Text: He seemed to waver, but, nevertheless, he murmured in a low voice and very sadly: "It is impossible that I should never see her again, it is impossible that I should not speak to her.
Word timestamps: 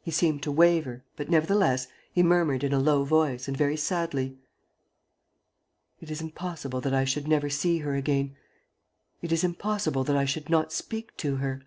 He 0.00 0.12
seemed 0.12 0.44
to 0.44 0.52
waver, 0.52 1.04
but, 1.16 1.28
nevertheless, 1.28 1.88
he 2.12 2.22
murmured 2.22 2.62
in 2.62 2.72
a 2.72 2.78
low 2.78 3.02
voice 3.02 3.48
and 3.48 3.56
very 3.56 3.76
sadly: 3.76 4.38
"It 6.00 6.08
is 6.08 6.20
impossible 6.20 6.80
that 6.82 6.94
I 6.94 7.04
should 7.04 7.26
never 7.26 7.50
see 7.50 7.78
her 7.78 7.96
again, 7.96 8.36
it 9.20 9.32
is 9.32 9.42
impossible 9.42 10.04
that 10.04 10.16
I 10.16 10.24
should 10.24 10.48
not 10.48 10.72
speak 10.72 11.16
to 11.16 11.38
her. 11.38 11.62